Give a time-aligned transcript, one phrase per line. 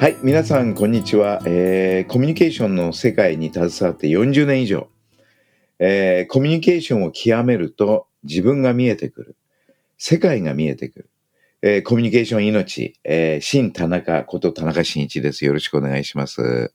[0.00, 4.88] はい、皆さん、こんにちは、えーコミュニケーションの世界に携わって40年以上、
[5.78, 9.36] えーコミュニケーションを極めると自分が見えてくる。
[9.98, 11.10] 世界が見えてくる。
[11.60, 15.44] えーコミュニケーション命、えー新田中こと田中真一です。
[15.44, 16.72] よろしくお願いします。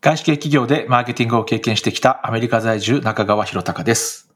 [0.00, 4.34] 外資系企業でマーケティングを経験してきたアメリカ在住中川博隆です。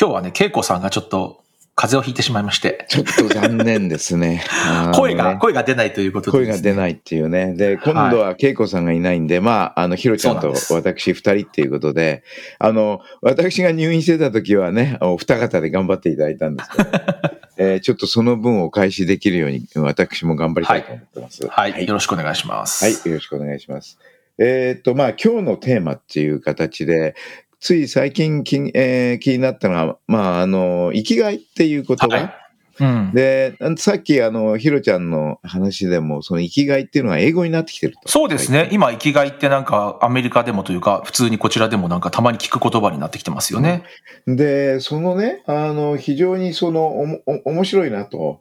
[0.00, 1.44] 今日はね、恵子さんがちょっと
[1.74, 4.44] 風邪をひいてしまいまして、ちょっと残念ですね。
[4.94, 7.54] 声が、声が出ないということでね、が出ないっていうね。
[7.54, 12.22] で、今度は恵子さんがいないんで、まあ、あの、ひろちゃんと私二人っていうことで、
[12.58, 16.90] あの、私が入院してた時はね、お二方で頑張っていただいたんですけど、
[17.56, 21.46] えーちょっとその分をお返しできるように、私も頑張りたいと思ってます。
[21.46, 22.84] はい、はいよろしくお願いします。
[22.84, 23.98] はい、よろしくお願いします。
[24.38, 27.14] えーっと、まあ、今日のテーマっていう形で、
[27.60, 32.08] つい最近気に,、えー気になったのは、まあ、あの、生きがいっていう言葉。
[32.08, 32.39] はい
[32.80, 38.08] うん、で、さっき、あの、ひろちゃんの話でも、その生きがいっていうのは英語になってきてると。
[38.08, 38.68] そうですね。
[38.72, 43.84] 今、生きがいってなんかアメリカでもというか、普通にこちらでもなんかたまに聞く言葉になってきてますよね。
[44.26, 48.40] で、そのね、あの、非常にその、おも、お面白いなと、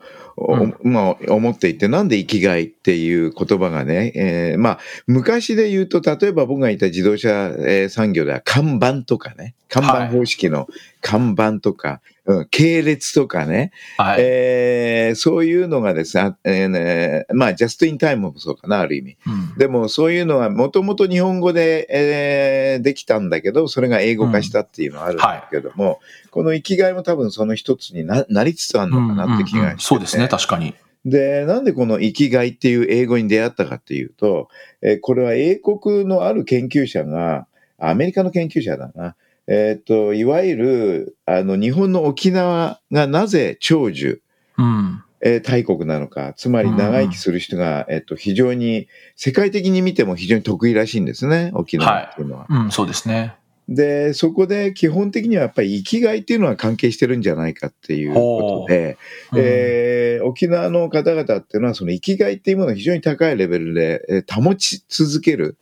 [0.83, 10.67] まあ、思っていて、なんで生きがいっていう言葉がね、えーまあ、昔で言うと、例えば僕がいた自動車、えー産業では看板とかね、看板方式の
[11.02, 14.17] 看板とか、うん、系列とかね、はい。
[14.19, 19.17] えーそういうのがですね、あえーねまあ、ジャストインタイムもそうかな、ある意味。
[19.25, 25.99] うんでもそういうのはもともと日本語で、えーできたんだけど、それが英語化したっていうのはあるんだけども、
[26.32, 30.76] この生きがいも多分その一つにななりつつあるのかなって気うんうんがして、うんそうですね、確かに。
[31.05, 34.49] で、なんでこの生きがいっていう英語に出会ったかっていうと、
[34.82, 39.15] えーこれは英国のある研究者が、アメリカの研究者だな。
[39.49, 44.21] えっ、と、いわゆる、あの、日本の沖縄がなぜ長寿、
[44.58, 45.04] うん。
[45.21, 52.45] えー大国なのか、つまり長生きする人が、えっと、非常に、世界的に見ても非常に得意らしいんですね、沖縄っていうのは。
[52.49, 53.36] うん、そうですね。
[53.70, 58.98] で、そこで基本的にはやっぱり生きがいっていうのは関係してるんじゃないかっていうことで、
[59.32, 65.58] うんえー沖縄の方々っていうのはその生きがいっていうものを非常に高いレベルでえー保ち続ける、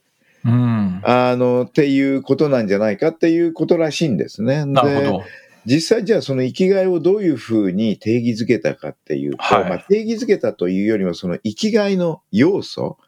[0.45, 1.01] うん。
[1.03, 4.59] あの、っていうことなんじゃないかっていうことらしいんですね。
[4.59, 5.23] でなるほど。
[5.65, 13.07] 実際じゃあその生きがいをどういうふうに定義づけたかっていうと、はいまあ、定義づけたというよりもその生きがいの要素、うん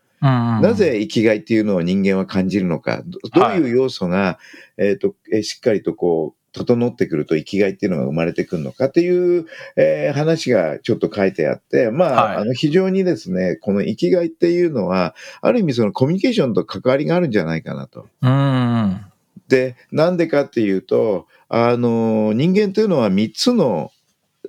[0.55, 4.37] うんなぜ生きがいっていうのを人間は感じるのか、どどういう要素が、
[4.77, 9.45] えっ、と、えーしっかりとこう、整ってくると生きがいっていうのが生まれてくるのかっていう、
[9.77, 18.07] えー話がちょっと書いてあって、まあ、はいあの、非常にですね、この生きがいっていうのは、ある意味そのコミュニケーションと関わりがあるんじゃないかなと。
[18.21, 19.05] うん。
[19.47, 23.91] で、なんでかっていうと、あの、人間というのは3つの、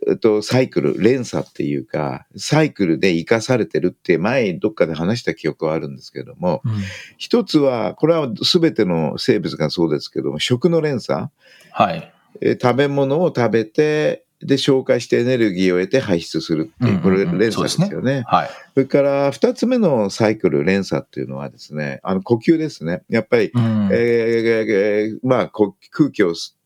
[0.09, 6.73] えっと、サイクル、連鎖っていうか、サイクルで生かされてるって前どっかで話した記憶はあるんですけども、うん
[7.19, 11.29] 一つは、これは全ての生物がそうですけども、食の連鎖、
[11.73, 12.13] はい。
[12.41, 18.23] えー食べ物を食べて、で、消化してエネルギーを得て排出するっていう、これうんうんうん連鎖ですよね。
[18.27, 18.51] はい。
[18.75, 23.03] それから、二つ目のサイクル、連鎖っていうのはですね、あの、呼吸ですね。
[23.11, 26.60] やっぱり、うんえーまあ、空気を吸って、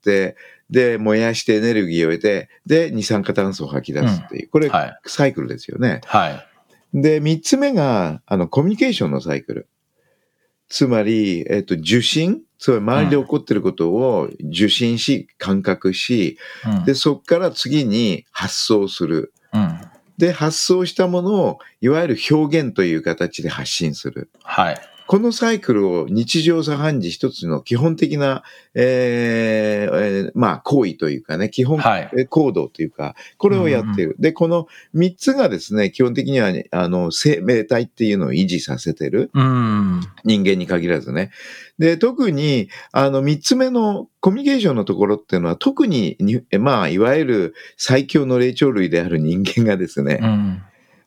[0.71, 4.99] で、燃やしてエネルギーを得て、で、二酸化炭素を吐き出すっていう、これ、はい。
[5.07, 6.01] サイクルですよね。
[6.07, 6.47] はい。
[6.95, 9.69] で、三つ目が、あの、コミュニケーションのサイクル。
[10.69, 19.33] つまり、えっ、と、受信、つまり周りで起こってることを受信し、感覚し、うんで、そこから次に発想する。
[19.53, 19.81] うん。
[20.17, 24.31] で、発想したものを、いわゆる表現という形で発信する。
[24.43, 24.77] はい。
[25.07, 28.43] このサイクルを日常茶飯事一つの基本的な、
[28.75, 31.79] えーえーまあ、行為というかね、基本
[32.29, 34.17] 行動というか、これをやっている。
[34.19, 39.31] で、この三つがですね、基本的には、ね、あの、生命体っていうのを維持させてる。
[39.35, 40.01] うん。
[40.25, 41.31] 人間に限らずね。
[41.79, 50.63] で、特に、あの、三つ目のコミュニケーションのところっていうのは、特にに、まあ、いわゆる最強の霊長類である人間がですね、うん。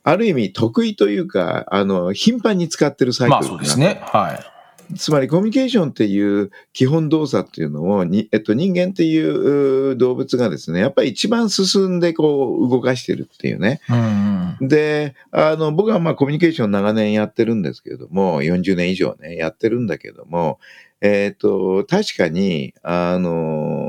[0.08, 4.00] ある意味得意というか、あの、頻繁に使ってるサイクルまあそうですね。
[4.04, 4.98] はい。
[4.98, 13.82] つまりコミュニケーションっていう基本動作っていうのをに、えっと、人間っていう動物がですね、やっぱり一番進んでこう動かしてるっていうね。
[13.90, 14.68] うんうん。
[14.70, 20.60] で、あの、僕はまあコミュニケーション長年やってるんですけれども、40年以上ね、やってるんだけども、
[21.02, 23.87] えっ、と、確かに、あの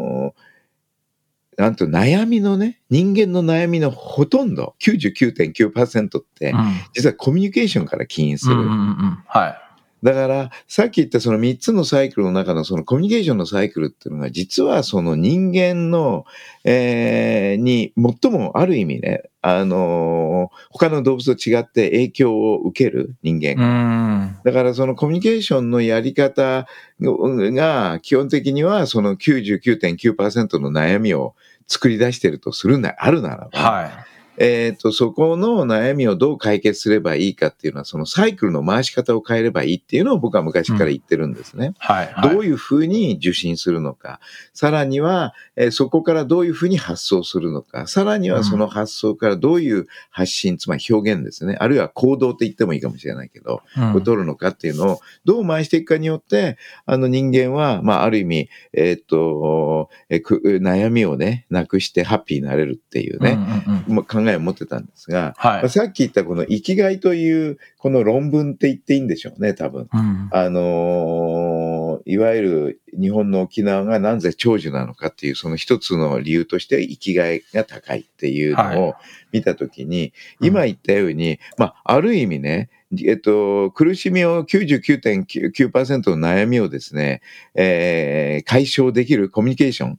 [1.58, 6.54] なんと悩みのね、人間の悩みのほとんど、99.9%って、
[6.94, 8.54] 実はコミュニケーションから起因する。
[8.54, 9.18] うんうんうんうん。
[9.26, 9.68] はい。
[10.04, 16.24] だから、さっき言ったその3つのサイクルの中のそのコミュニケーションのサイクルっていうのが、実はその人間の、
[16.62, 19.24] えーに最もある意味ね、
[19.56, 23.66] あのー他の動物と違って影響を受ける人間うが。
[23.66, 24.38] ん。
[24.44, 26.66] だからそのコミュニケーションのやり方
[27.00, 31.34] が基本的にはその99.9%の悩みを
[31.66, 34.07] 作り出してるとするな、あるならば、はい。
[34.40, 41.74] えっ、と、そこの悩みをどう解決すればいいかっていうのは、そのサイクルの回し方を変えればいいっていうのを僕は昔から言ってるんですね。
[41.78, 42.12] はい。
[42.12, 42.30] はい。
[42.30, 44.20] どういうふうに受信するのか。
[44.54, 47.86] さらには、えーそこからどういうふうに発想するのか。
[47.86, 51.56] さらにはその発想からどういう発信、つまり表現ですね。
[51.60, 65.68] あるいは行動って言ってもいいかもしれないけど、うんを取るのかっていうのをどう回していくかによって、あの人間は、まあある意味、えーっと、えーく悩みをね、なくしてハッピーになれるっていうね、うんうんうんまあ考えを持ってたんですが、はいまあ。
[65.68, 69.88] さっき言ったこの生きがいというこの論文って言っていいんでしょうね、多分。
[69.92, 78.94] うんあのーいわゆる日本の沖縄がなぜ長寿なのかっていうその一つの理由として生きがいが高いっていうのを
[79.32, 82.70] 見たときに、今言ったように、まあ、ある意味ね、
[83.04, 87.20] えっと、苦しみを99.9%の悩みをですね、
[87.54, 89.98] えー解消できるコミュニケーションうん。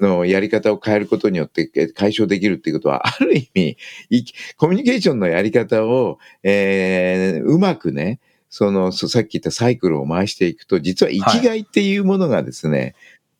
[0.00, 3.76] のやり方を変えることによって解消できるっていうことは、 ある意味、
[4.56, 8.20] コミュニケーションのやり方を、えーうまくね、
[8.50, 12.94] その、さっき言ったサイクルを回していくと、実は生きがいっていうものがですね、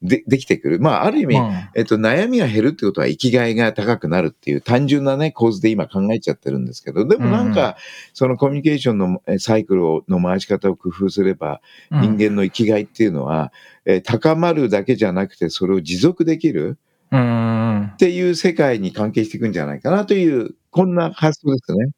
[0.04, 0.80] で、できてくる。
[0.80, 7.76] まあ、ある意味、うんえっと、悩みが減るってことは生きがいが高くなるっていう単純なね、構図で今考えちゃってるんですけど、でもなんうんか、
[8.12, 13.52] そのコミュニケーションのえサイクルをの回し方を工夫すれば、人間の生きがいっていうのは、
[13.86, 16.78] えー高まるだけじゃなくて、それを持続できる
[17.10, 21.90] うんうんうんっていう世界に関係していくんじゃないかなという、こんな発想ですね。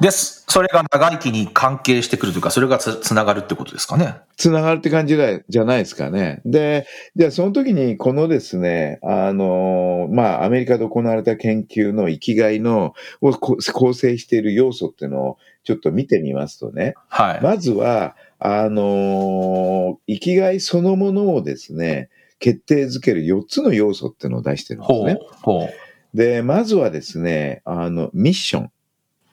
[0.00, 0.44] です。
[0.48, 4.16] それが長生きに関係してくるというか、それがつつながるってことですかね。
[4.36, 6.40] つながるって感じだじゃないですかね。
[6.44, 6.86] で、
[7.16, 17.40] じゃあその時にこのですね、あの、まあ、アメリカで行われた研究の生きがいの、をこ構成している要素っていうのをちょっと見てみますとね、はい。
[17.42, 22.10] まずは、あの、生きがいそのものをですね、
[22.40, 25.18] 決定づける4つの要素っていうのを出してるんですほうね。。
[25.42, 25.68] ほ
[26.12, 28.70] で、まずはですね、あの、ミッション。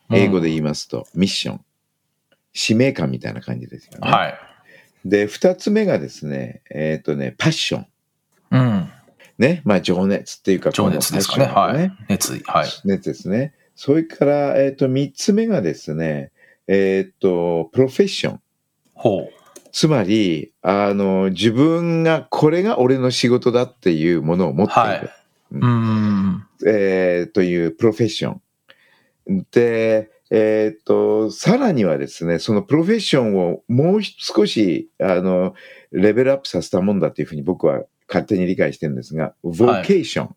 [0.10, 0.16] う。
[0.18, 1.62] 英語でい言いますと、ミッション。
[2.54, 4.10] 使命感みたいな感じですよね。
[4.10, 4.40] はい。
[5.06, 7.88] で、二つ目がですね、えっ、とね、パッション。
[8.52, 8.92] うん。
[9.38, 9.62] ね。
[9.64, 11.46] まあ、情熱っていうか、情熱ですかね。
[11.46, 11.92] このパッションはい。
[12.10, 12.42] 熱意。
[12.46, 12.70] はい。
[12.86, 13.54] 熱ですね。
[13.76, 16.32] それから、えっ、と、三つ目がですね、
[16.68, 18.42] えっ、と、プロフェッション。
[18.94, 19.30] ほう。
[19.72, 24.82] つまり、あの、自分が、これが俺の仕事だっていうものを持っている。
[24.82, 25.10] はい
[25.52, 26.46] うん。
[26.68, 28.42] えーというプロフェッション。
[29.52, 35.54] で、えっ、と、さらにはですね、そのプロフェッションをもう少し、あの、
[35.92, 40.36] レベルアップさせたもんだというふうに僕は勝手に理解してるんですが、ボーケーション、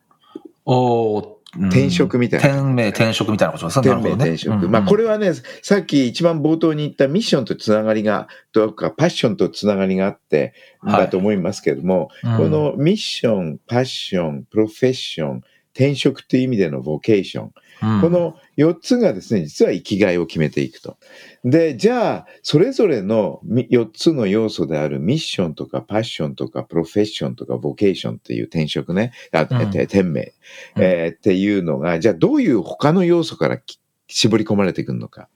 [0.64, 1.28] おー
[1.58, 1.66] うん。
[1.66, 2.48] 転職みたいな。
[2.48, 3.90] 転命、転職みたいなことですね。
[3.90, 4.30] な天命るほどね。
[4.30, 4.64] 転職。
[4.64, 5.32] うんまあこれはね、
[5.62, 11.00] さっき一番冒頭に言ったミッションとつながりが、とかパッションとつながりがあって、はい。
[11.02, 12.36] だと思いますけれども、うん。
[12.38, 15.42] このミッション、パッション、プロフェッション、
[15.74, 17.52] 転職という意味でのボケーション。
[17.82, 18.00] うん。
[18.00, 20.96] この4つがですね、実は生きがいを決めていくと。
[21.44, 29.70] で、じゃあ、それぞれの4つの要素であるミッションとかパッションとかプロフェッションとかボケーションっていう転職ね、あうん。
[29.70, 30.34] て天命、
[30.76, 35.28] えーっていうのが、じゃあどういう他の要素からき絞り込まれてくるのか。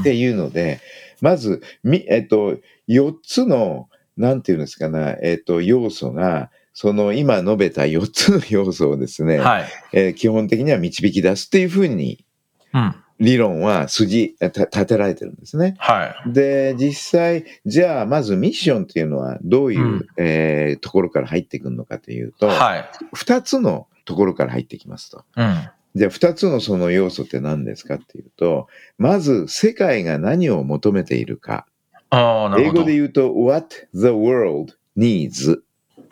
[0.00, 0.80] っていうので、
[1.20, 6.50] まず、みえっと、4つの、なんていうんですかね、えっと、要素が、
[6.80, 9.64] その今述べた4つの要素をですね、はい。
[9.92, 12.24] えー基本的には導き出すっていうふうに
[12.72, 12.94] うん。
[13.18, 15.74] 理論は筋、た立てられてるんですね。
[15.80, 16.32] はい。
[16.32, 22.88] で、実際、じゃあ、まずミッションっていうのはどういう、うんえーところから入ってくるのかというと、はい。
[23.12, 25.24] 二つのところから入ってきますと。
[25.34, 25.68] うん。
[25.96, 28.68] じゃあ、二つのその要素って何ですかっていうと、
[28.98, 31.66] まず、世界が何を求めているか。
[32.10, 32.80] ああ、なるほど。
[32.82, 35.58] 英語で言うと、what the world needs。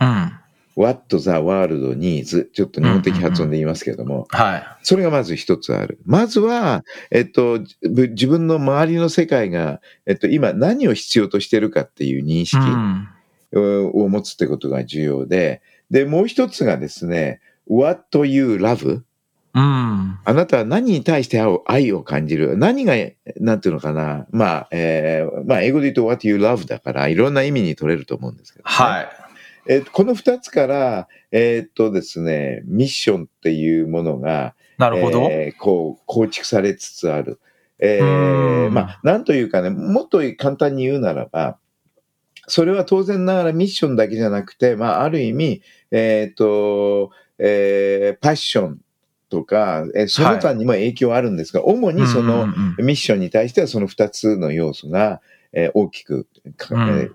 [0.00, 0.32] うん。
[0.76, 4.66] What the world needs ちょっと日本的発音で言いますけれども、はい。
[4.82, 5.98] それがまず一つある。
[6.04, 13.08] まずは、えっと、ぶ自分の周りの世界が、えっと、今何を必要としてるかっていう認識うん。
[13.54, 19.02] をを持つってことが重要で、で、もう一つがですね、what you love?
[19.54, 19.62] うん。
[19.62, 22.58] あなたは何に対して愛を愛を感じる？
[22.58, 22.94] 何が、
[23.40, 24.26] なんていうのかな？
[24.30, 28.70] まあ、えーまあ、英語で言うと what you love だから、いろんな意味に取れると思うんですけど、ね。
[28.70, 29.08] はい。
[29.68, 35.28] えーこの二つから、えーっとですね、ミッションっていうものが、なるほど。
[35.30, 37.40] えーこう、構築されつつある。
[37.78, 41.58] えうーんまあ、なんというかね、もっと簡単に言うならば、
[42.48, 48.80] それは当然ながらミッションだけじゃなくて、まあ、ある意味、えーっと、えーパッション
[49.28, 52.46] とか、えーその他にも影響あるんですが、主にその、
[52.78, 55.20] ミッションに対してはその二つの要素が、
[55.52, 56.26] えー大きく
[56.94, 57.12] えー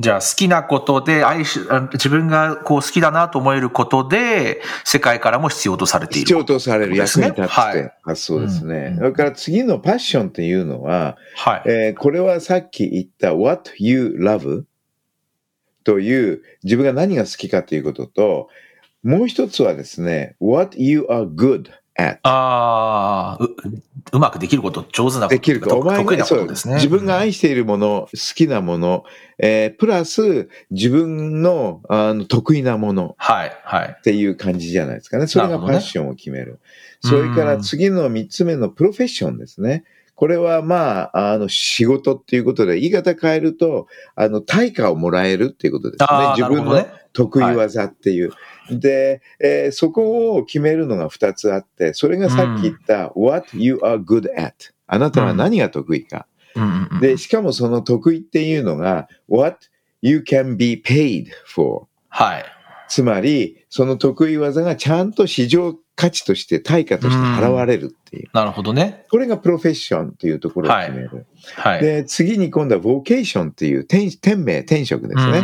[0.00, 6.26] じゃあ好きなことで愛し、あ自分がこう好きだなと思えることで、世界からも必要とされている。
[6.26, 8.92] 必要とされる役に立つっはいて発想ですね。
[8.92, 11.62] うんそれから次のパッションっていうのは、はい。
[11.66, 14.64] えーこれはさっき言った what you love
[15.84, 18.48] という自分が何が好きかということと、
[19.02, 21.70] もう一つはですね、what you are good
[22.22, 23.56] ああ、う、
[24.12, 26.74] うまくできること、上手なこと、できるか、お前得意ながそうことですね。
[26.76, 29.04] 自分が愛しているもの、好きなもの、
[29.38, 33.96] えープラス自分のあの得意なものはい、はい。
[33.98, 35.26] っていう感じじゃないですかね。
[35.26, 36.60] それがパッションを決める。
[37.00, 39.84] それから次の三つ目のプロフェッションですね。
[40.20, 46.86] これはまあ、あの、仕事っていうことで、言い方変えると、あの、対価をもらえるっていうことですね自分の。
[47.14, 48.32] 得意技っていう。
[48.70, 54.74] で、えーそこを決めるのが二つあって、それがさっき言った、what you are good at。
[54.86, 56.26] あなたは何が得意か。
[56.54, 59.56] うんうんうんで、しかもその得意っていうのが、what
[60.02, 61.86] you can be paid for。
[62.10, 62.44] はい。
[62.90, 68.30] つまり、その得意技がちゃんと市場価値として対価として払われるっていう。
[68.32, 69.04] なるほどね。
[69.10, 71.26] これがプロフェッションっていうところを決める。
[71.56, 71.82] はい。
[71.82, 75.42] で、次に今度はボーケーションっていう転転命、転職ですね。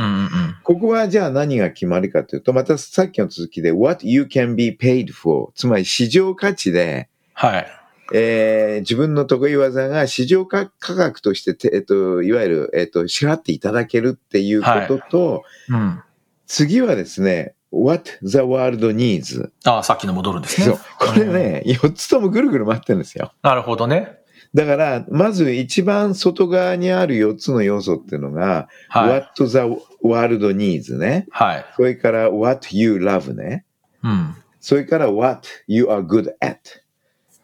[0.63, 5.53] ここはじゃあ何が決まりかというと、またさっきの続きで what you can be paid for。
[5.55, 7.67] つまり市場価値で、はい。
[8.15, 16.01] えー自分の得意技が市場価価格としてて、えっと、いわゆる、えっと、支払っていただけるっていうことと、うん。
[16.47, 19.51] 次はですね、what the world needs。
[19.65, 20.67] ああ、さっきの戻るんですね。
[20.67, 20.79] そう。
[20.99, 23.33] これね、4つともぐるぐる回ってるんですよ。
[23.43, 24.19] なるほどね。
[24.55, 29.11] だから、まず一番外側にある4つの要素っていうのが、はい。
[29.11, 29.59] what the
[30.03, 31.27] world needs ね。
[31.31, 31.67] はい。
[31.77, 33.65] それから what you love ね。
[34.03, 34.35] うん。
[34.61, 36.59] それから what you are good at。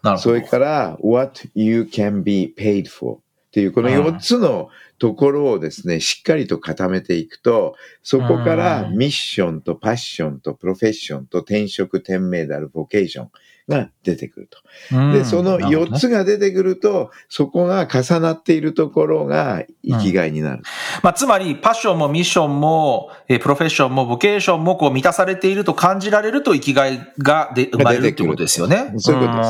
[0.03, 0.43] なるほどそれ。
[0.43, 3.17] から what you can be paid for。
[3.17, 3.21] っ
[3.53, 4.71] ていう、この4つの
[5.03, 8.97] ところをですね、しっかりと固めていくと、そこからうん。
[8.97, 13.31] ミッションとパッションとプロフェッションと転職、転命であるボケーション
[13.69, 14.59] が出てくると。
[14.97, 20.63] うんで、その4なるほどねつが出てくると、そこが重なっているところが生きがいになる。
[21.03, 28.93] まあ、つまり、パッションもミッションも、えープロフェッションもボケーションもこう満たされていると感じられると生きがいがで生まれるってことですよね。
[28.99, 29.49] そういうことです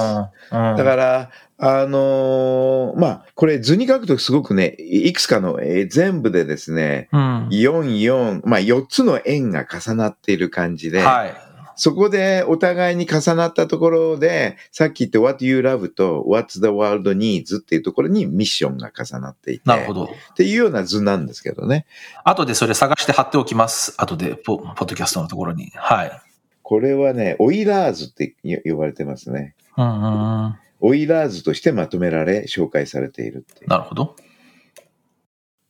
[0.53, 0.77] うん。
[0.77, 7.49] だから、あのーまあ、これ図に書くとすごくね、いくつかの、えー全部でですね、うん。
[7.49, 11.52] 4、4、まあ4つの円が重なっている感じで、はい。
[11.77, 20.05] そこでお互いに重なったところで、さっき言った What you love と What's the world needs っていうところにミッションが重なっていて、なるほど。
[20.05, 21.87] っていうような図なんですけどね。
[22.25, 23.95] 後でそれ探して貼っておきます。
[23.99, 25.71] 後でポ、ポッドキャストのところに。
[25.75, 26.23] はい。
[26.63, 29.55] これはね、オイラーズって呼ばれてますね。
[29.77, 30.57] うんうんうん。
[30.81, 33.71] オイラーズとしてまとめられ、紹介されているっていう。
[33.71, 34.17] なるほど。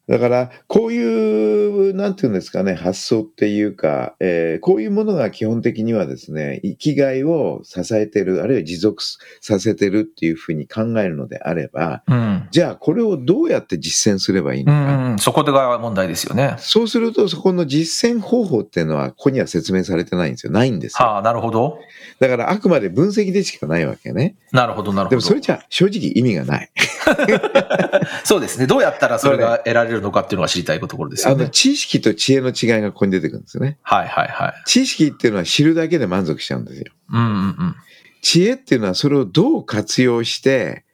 [0.09, 9.03] だから、こういう、なんていうんですかね、発想っていうか、えーこういうものが基本的にはですね、生きがいを支えてる、あるいは持続
[9.41, 12.49] させてるっていうふうに考えるのであれば、うん。
[12.51, 14.97] じゃあこれをどうやって実践すればいいのか。
[14.97, 15.19] うんうん。
[15.19, 16.57] そこが問題ですよね。
[16.59, 20.53] そうすると、そこの実践方法っていうのは、ここには説明されてないんですよ。
[20.53, 21.07] ないんですよ。
[21.07, 21.79] はあ、なるほど。
[22.21, 24.37] だから、あくまで分析でしかないわけね。
[24.53, 25.11] なるほど、なるほど。
[25.11, 26.71] でもそれじゃ正直意味がない。
[28.25, 28.67] そうですね。
[28.67, 31.51] どうやったらそれが得られるのかっていうのが知りたいところですあの、よね。
[31.51, 33.79] 知識と知恵の違いがここに出てくるんですよね。
[33.83, 34.63] はいはいはい。
[34.67, 36.93] 知識っていうのは知るだけで満足しちゃうんですよ。
[37.11, 37.77] うんうんうん。
[38.23, 40.85] 知恵っていうのはそれをどう活用して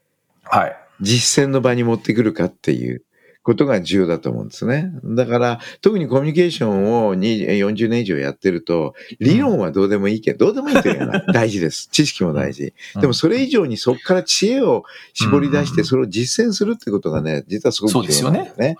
[0.45, 0.77] はい。
[1.01, 3.03] 実践の場に持ってくるかっていう、
[3.43, 4.93] ことが重要だと思うんですね。
[5.05, 11.89] だから、特にコミュニケーションをに40年以上やってると、理論はどうでもいいけど、どうでもいいというのは 大事です。
[11.91, 12.75] 知識も大事。
[13.01, 18.77] でもそれ以上にそこから知恵を絞り出して、それを実践するってことがね、実はすごく重要なんだよね。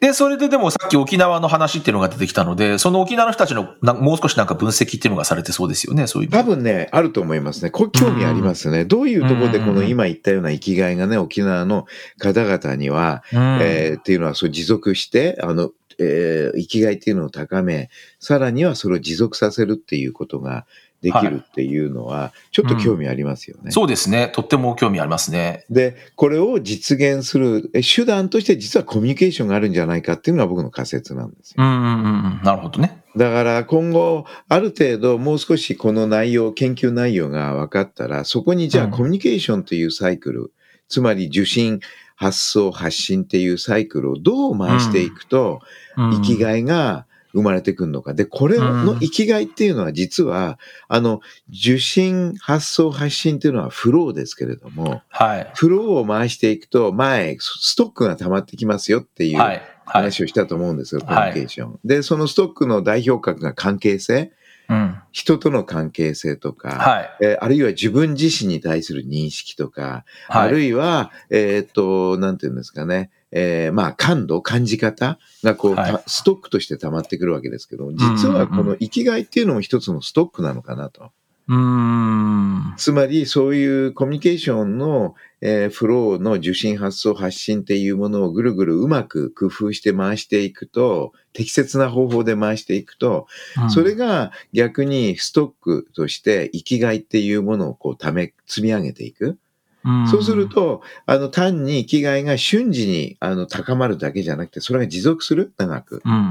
[0.00, 6.30] で、それででもさっき沖縄の話っていうのが出てきたので、その沖縄の人たちのなもう少しなんか分析っていうのがされてそうですよね、そういう。
[6.30, 7.70] 多分ね、あると思いますね。
[7.70, 8.84] こ興味ありますね。
[8.84, 11.86] どういうところでこの今言ったような生きがいがね、沖縄の
[12.18, 17.88] 方々には、えー、っていうのはそう持続して、あの、えー、生きがいっていうのを高め、
[18.18, 20.66] さらにはそれを持続させるっていうことが
[21.00, 24.30] できるっていうのは、ちょっと興味ありますよね、うん、そうですね。
[24.34, 25.64] とっても興味ありますね。
[25.70, 31.56] で、これを実現する手段として実はコミュニケーションがあるんじゃないかっていうのが僕の仮説なんですよ。
[31.58, 32.40] うんうんうん。
[32.44, 33.02] なるほどね。
[33.16, 40.50] だから今後、ある程度もう少しこの内容、研究内容が分かったら、そこにじゃあコミュニケーションというサイクル、うん、
[40.88, 41.80] つまり受信、
[42.22, 45.60] 発想、発信っていうサイクルをどう回していくと、
[45.96, 48.14] 生きがいが生まれてくるのか。
[48.14, 55.50] で、これの生きがいっていうのは実は、あの、受信、発想、発信っていうのはフローですけれども、はい。
[55.54, 61.70] フローを回していくと、前、ストックが溜まってきますよっていう話をしたと思うんですよ、コミュニケーション。
[61.72, 64.30] はい、で、そのストックの代表格が関係性。
[64.72, 67.10] うん、人との関係性とか、はい。
[67.20, 81.12] えー、あるいは自分自身に対する認識とか、はい、あるいは、えっ、ー、と、なんていうんですかね、えー、まあ、感度、感じ方がこう、はい、ストックとして溜まってくるわけですけど、実はこの生きがいっていうのも一つのストックなのかなと。
[81.48, 93.26] うんつまり、そういうコミュニケーションの、えー、フローの受信、発送、発信っていうものをぐるぐるうまく工夫して回していくと、適切な方法で回していくと、
[93.60, 99.36] うん、それが逆にストックとして生きがいっていうものをこうため、積み上げていく。
[99.84, 105.52] うんそうすると、あの、単に生きがいが瞬時に、あの、高まるだけじゃなくて、それが持続する？
[105.58, 106.02] 長く。
[106.04, 106.24] うんうんうん、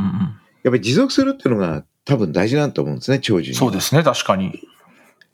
[0.64, 3.58] やっぱり持続するっていうのが多分大事なんだと思うんですね、長寿に。
[3.58, 4.58] そうですね、確かに。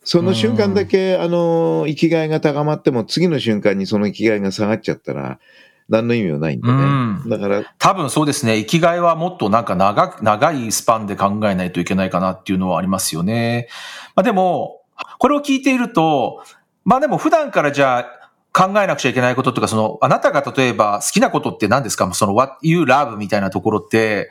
[0.09, 5.37] その瞬間だけ、あの、生きがいが高まっても、次の瞬間にその生きがいが下がっちゃったら、
[5.89, 6.73] 何の意味もないんでね。
[6.73, 6.77] う
[7.27, 8.55] んだから、多分そうですね。
[8.57, 13.67] 生きがいはもっとなんか長く、長いスパンで考えないといけないかなっていうのはありますよね。
[14.15, 14.81] まあでも、
[15.19, 16.41] これを聞いていると、
[16.85, 22.09] まあでも普段からじゃあ考えなくちゃいけないこととか、その、あなたが例えば好きなことって何ですか？
[22.13, 24.29] その what you love みたいなところって、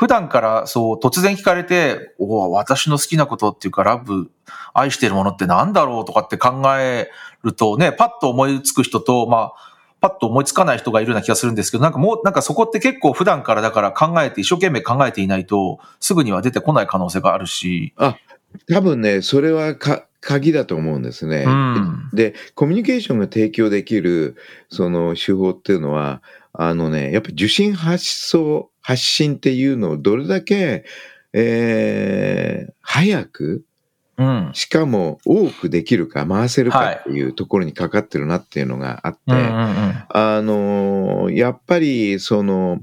[0.00, 4.30] 普段からそう突然聞かれて、お私の好きなことっていうか、ラブ、
[4.72, 7.10] 愛してるものって何だろうとかって考え
[7.44, 9.52] るとね、パッと思いつく人と、まあ、
[10.00, 17.92] パッと思いつかない人がいるような気がするんですけど、なんかもう、なんかそこって結構普段からだから考えて、一生懸命考えていないと、すぐには出てこない可能性があるし。
[18.70, 21.44] 多分ね、それはか、鍵だと思うんですね。
[21.46, 24.36] うんで、コミュニケーションが提供できる、
[24.70, 30.84] その手法っていうのは、あのね、やっぱり受信発送、発信っていうのをどれだけ、
[31.32, 33.64] えー、早く、
[34.18, 34.50] うん。
[34.52, 39.18] しかも多くできるか、回せるかっていうところにかかってるなっていうのがあって。
[39.28, 42.82] あの、やっぱり、その、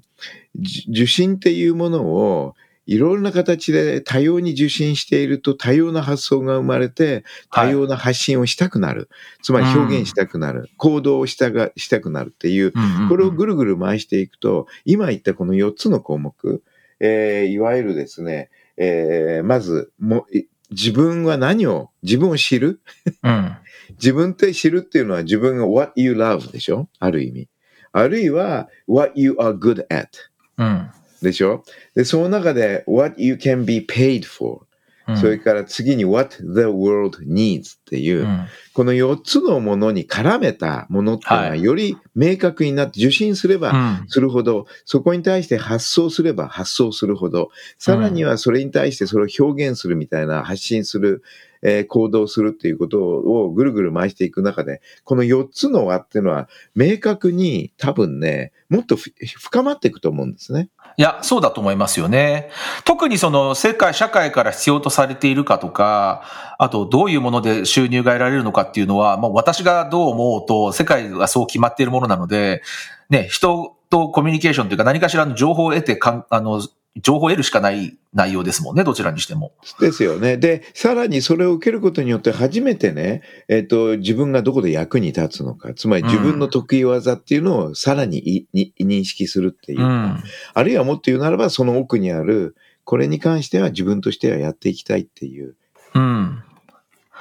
[0.56, 2.56] じ受信っていうものを、
[2.88, 9.10] いろんな形で多様に受信していると多様な発想が生まれて、多様な発信をしたくなる。
[9.44, 10.70] つまり表現したくなる。
[10.78, 16.64] 行動をしたがしたくなるっていう、うんうんうんこれをぐるぐる回していくと、今言ったこの4つの項目、
[17.00, 22.82] えーいわゆるですね、えーまずも、い自分は何を、自分を知る？
[23.24, 23.56] うん。
[24.00, 26.90] 自分って知るっていうのは自分が what you love でしょ？
[27.00, 27.48] ある意味。
[27.94, 30.10] あるいは what you are good at
[30.58, 30.90] うん。
[31.22, 31.64] でしょ？
[31.96, 34.62] で、その中で what you can be paid for、
[35.08, 35.18] うん。
[35.18, 38.46] それから次に what the world needs っていう、うん。
[38.74, 41.64] この4つのものに絡めたものっていうのははい。
[41.64, 44.10] より明確になって受信すればうん。
[44.10, 51.24] するほど、そこに対して発想すれば発想するほど、さらにはそれに対してそれを表現するみたいな発信する、
[51.62, 60.70] えー行動するっていうことをぐるぐる回していく中で、この4つの輪っていうのは明確に多分ね、もっと深まっていくと思うんですね。
[60.98, 62.50] いや、そうだと思いますよね。
[62.84, 66.24] 特にその世界、社会から必要とされているかとか、
[66.58, 72.62] あとどういうもので収入が得られるのかっていうのは、まあ私がどう思うと世界がそう決まっているものなので、
[73.10, 76.62] ね、人とコミュニケーションというか何かしらの情報を得てかん、あの、
[77.02, 79.54] 情報を得るしかない内容ですもんね、どちらにしても。
[79.80, 80.38] ですよね。
[80.38, 90.24] で、さらにそれを受けることによって初めてね、えっ、と、自分がどこで役に立つのか、つまり自分の得意技っていうのをさらにいに認識するっていうか、うん。
[90.54, 95.56] あるいはもっと言うならばその奥にある、これに関しては自分としてはやっていきたいっていう。
[95.94, 96.44] うん。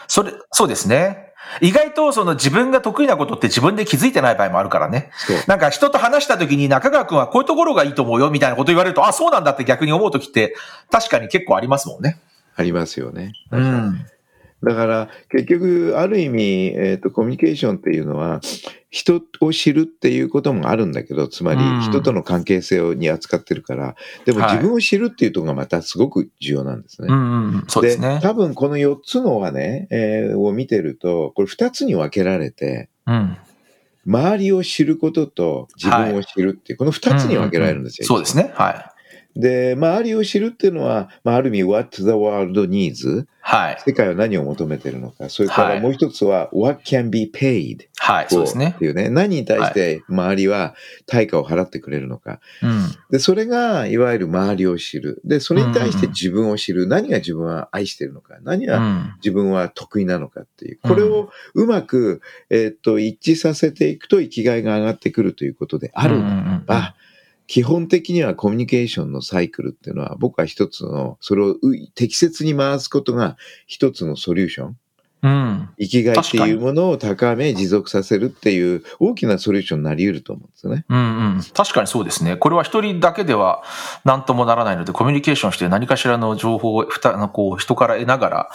[0.09, 1.26] それ、そうですね。
[1.61, 5.11] 意外とその自分が得意なことって自分で気づいてない場合もあるからね。
[5.47, 10.55] なんか人と話した時に中川くんはこういうところがいいと思うよみたいなこと言われると、あ、そうなんだって逆に思う時って
[10.91, 12.19] 確かに結構ありますもんね。
[12.57, 13.33] ありますよね。
[13.53, 14.07] うん。
[14.63, 18.41] だから、結局、ある意味、えっ、と、コミュニケーションっていうのは、
[18.91, 27.09] 人を知るっていうこともあるんだけど、つまりうん人との関係性をに扱ってるから、でもはい自分を知るっていうところがまたすごく重要なんですね。
[27.11, 27.65] うんうんうん。
[27.69, 27.99] そうで。
[28.23, 33.37] 多分この4つのはね、えーを見てると、これ2つに分けられて、うん。
[34.07, 38.07] 周りを知ることと自分を知るっていう、この2つに分けられるんですよ。
[38.07, 38.53] そうですね。
[38.55, 38.96] はい。
[39.37, 43.27] で、周りを知るっていうのは、まあ、ある意味、what the world needs。
[43.41, 43.79] はい。
[43.87, 45.29] 世界は何を求めてるのか。
[45.29, 48.27] それかはいらもう一つは、what can be paid はい。
[48.29, 48.79] そうですねっ。
[48.79, 49.09] ていうね。
[49.09, 50.75] 何に対して周りは
[51.07, 52.41] 対価を払ってくれるのか。
[52.63, 52.91] うん。
[53.11, 55.21] で、それが、いわゆる周りを知る。
[55.25, 56.89] で、それに対して自分を知る。
[56.89, 58.37] 何が自分は愛してるのか。
[58.43, 59.15] 何がうん。
[59.19, 60.79] 自分は得意なのかっていう。
[60.83, 66.95] うんこれをうまく、えーっと、一致させていくと生きがいが上がってくるということであるならば、
[67.47, 71.59] 基本的にはコミュニケーションのサイクルっていうのは、僕は一つの、それをう
[71.95, 74.77] 適切に回すことが一つのソリューション。
[75.23, 75.69] うん。
[75.79, 80.85] 生きがいっていうものを高め、持続させるっていう大きなソリューションになり得ると思うんですよね。
[80.89, 81.03] うんう
[81.39, 81.41] ん。
[81.55, 82.37] 確かにそうですね。
[82.37, 83.63] これは一人だけでは
[84.05, 88.51] 何ともならないので、コミュニケーションして何かしらの情報をふたこう人から得ながら、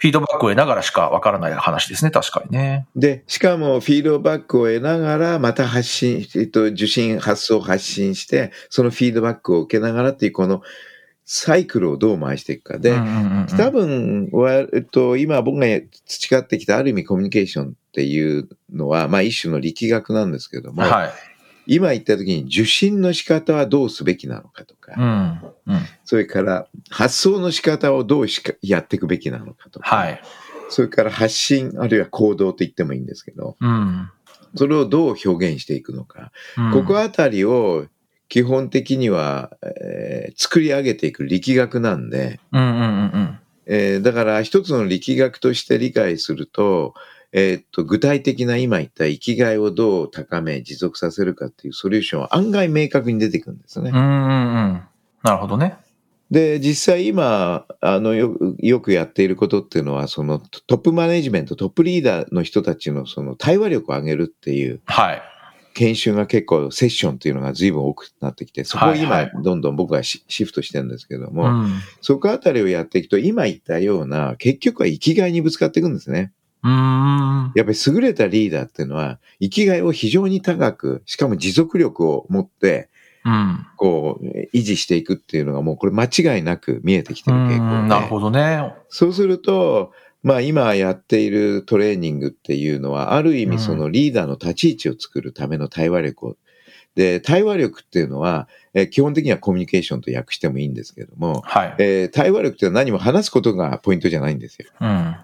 [0.00, 2.10] フィードバックを得ながらしかわからない話ですね。
[2.10, 2.86] 確かにね。
[2.96, 10.62] で、しかもフィードバックを得ながら、また発信、えっと、受信、発送、発信して、そのフィードバックを受けながらっていう、この
[11.26, 12.98] サイクルをどう回していくかで、
[13.58, 15.66] 多分は、えっと、今僕が
[16.06, 21.10] 培ってきたある意味コミュニケーションっていうのは、まあ一種の力学なんですけども、はい。
[21.66, 25.74] 今言った時に受信の仕方はどうすべきなのかとか、うん。
[25.74, 25.80] うん。
[26.04, 30.22] それから発送の仕方をどうしかやっていくべきなのかとか、はい。
[30.68, 34.10] それから発信あるいは行動と言ってもいいんですけど、うん。
[34.56, 37.86] それをどう表現していくのか、うんここあたりを
[38.28, 43.38] 基本的には、えー作り上げていく力学なんで、うんうんうんうん。
[43.66, 46.94] えーだから一つの力学として理解すると、
[47.32, 53.90] えーっと、具体的な今言った生きがいをどう高め、持続させるかっていうソリューションは案外明確に出てくるんですね。
[53.90, 54.82] うんうんうん。
[55.22, 55.76] なるほどね。
[56.30, 65.22] で、実際今、あの、よよくやっていることっていうのは、そのトップマネジメント、トップリーダーの人たちのその対話力を上げるっていうはい。
[65.72, 71.70] 研修が結構セッションっていうのが随分多くなってきて、そこを今はいはいどんどん僕はシシフトしてるんですけどうも、ん。
[72.00, 76.32] そこあたりをやっていくと、今言ったような、結局は生きがいにぶつかっていくんですね。
[76.62, 77.52] うーん。
[77.54, 82.88] やっぱり優れたリーダーっていうのは、生きがいを非常に高く、しかも持続力を持って、
[83.24, 83.66] うん。
[83.76, 87.82] こう、維持していくっていうのがもうこれ間違いなく見えてきてうる傾向で。
[87.82, 88.72] んなるほどね。
[88.88, 89.92] そうすると、
[90.22, 96.36] まあ今やっているトレーニングっていうのは、ある意うん味そのリーダーの立ち位置を作るための対話力を。
[96.94, 101.74] で、対話力っていうのは、え基本的にはコミュニケーションと訳してもいいんですけども、はい。
[101.78, 104.70] えー対話力っていうのは何も話すことがポイントじゃないんですよ。
[104.80, 105.16] うん。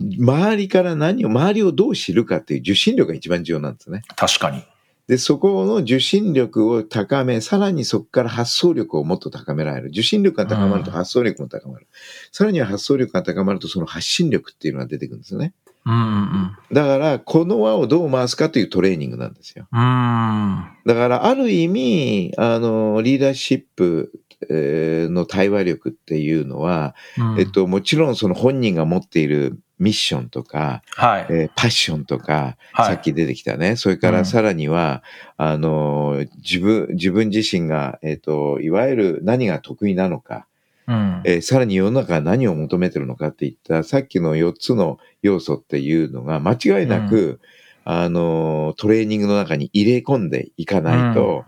[0.00, 4.02] 周りから何を、周りをどう知るかっていう受信力が一番重要なんですね。
[4.16, 4.64] 確かに。
[5.08, 9.88] で、そこの受信力を高め、さらにそこから発想力をもっと高められる。
[9.88, 11.86] 受信力が高まるとうん発想力も高まる。
[12.32, 15.54] さらには発想力が高まるとその発信力っていうのが出てくるんですね。
[15.86, 19.68] うんうんだから、この輪をどう回すかというトレーニングなんですよ。
[19.72, 19.80] うん。
[19.80, 20.64] うん。
[20.84, 24.10] だから、ある意味、あの、リーダーシップ
[24.50, 31.26] えーの対話力っていうのは、うんえっ、と、もちろんその本人が持っているミッションとか、はい。
[31.30, 33.76] えーパッションとか、はいさっき出てきたね。
[33.76, 35.02] それかうんらさらには、
[35.36, 40.46] あの、自分、自分自身が、えっ、と、いわゆる何が得意なのか、
[40.86, 41.22] うん。
[41.24, 47.40] えーさらに世の中が何を求めてるのかっていった、さっきの4つの要素っていうのが間違いなく、
[47.84, 51.44] あの、トレーニングの中に入れ込んでいかないと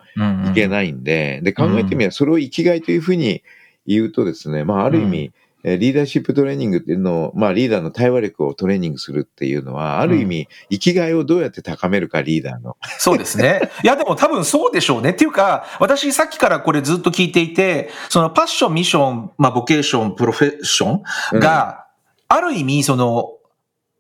[0.51, 0.69] いけい。
[0.69, 3.43] ないんで、で、考えてみればそれを生きがいというふうに
[3.87, 5.33] 言うとですね、まあ、ある意味、えー
[5.64, 12.77] リーダーシップトレーニングっていうのを、まあ、リーダーの対話力をトレーニングするっていうのは、ある意味、生きがいをどうやって高めるか、リーダーの。
[12.99, 13.61] そうですね。
[13.83, 15.11] いや、でも多分そうでしょうね。
[15.11, 21.01] っていうか、私さっきからこれずっと聞いていて、そのパッション、ミッション、まあ、ボケーション、プロフェッショ
[21.37, 21.87] ンが、
[22.29, 23.38] ある意味、その、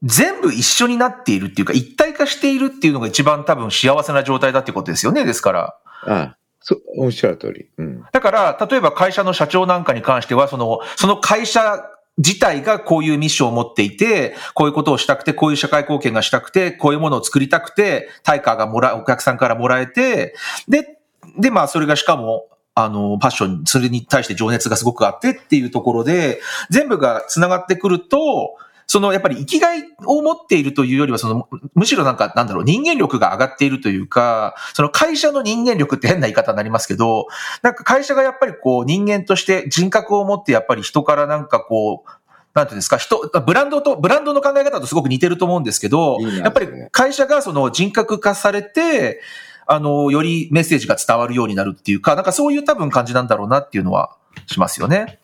[0.02, 5.24] 全部一緒になっているっていうか、一体化しているっていうのが一番多分幸せな状態だってことですよね。
[5.24, 5.76] ですから。
[6.02, 7.66] ああ、そう、おっしゃる通り。
[7.78, 8.04] うん。
[8.12, 11.82] だから、例えば会社の社長なんかに関しては、その、その会社
[12.18, 20.34] 自体がこういうミッションを持っていて、こういうことをしたくて、こういう社会貢献がしたくて、こういうものを作りたくて、対価がもら、お客さんからもらえて、
[20.68, 20.98] で、
[21.38, 28.56] で、まあ、それがしかも、あの、パッション、それに対して情熱がすごくあってっていうところで、全部が繋がってくると、
[28.90, 37.26] そのやっぱり生きがいを持っているというよりは、その、むしろなんか、なんだろう、人間力が上がっているというか、その会社の人間力って変な言い方になりますけど、
[37.62, 42.10] なんか会社がやっぱりこう人間として人格を持ってやっぱり人からなんかこう、
[42.54, 49.20] なんていうんですか、人、ブランドと、ブランドの考え方とすごく似てると思うんですけど、いいなやっぱり会社がその人格化されて、
[49.66, 55.18] あの、よりメッセージが伝わるようになるっていうか、なんかそういう多分感じなんだろうなっていうのはしますよね。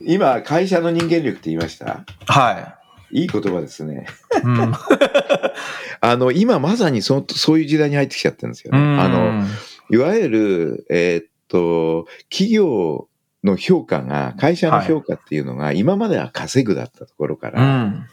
[0.00, 2.04] 今、会社の人間力って言いました？
[2.26, 2.77] はい
[3.10, 4.06] い言葉ですね。
[4.36, 4.46] い。
[4.46, 4.72] うん。
[6.00, 8.78] あの、今まさにそそういう時代に入ってきちゃってるんですよね。
[8.78, 9.44] うんあの、
[9.90, 13.08] いわゆる、えーっと、企業
[13.44, 18.06] の評価が、会社の評価っていうのが、今までは稼ぐだったところかうら、ん。